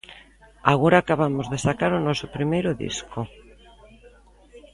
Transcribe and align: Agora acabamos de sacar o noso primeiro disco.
Agora 0.73 0.95
acabamos 0.99 1.45
de 1.51 1.57
sacar 1.65 1.91
o 1.99 2.03
noso 2.07 2.27
primeiro 2.35 2.71
disco. 2.83 3.19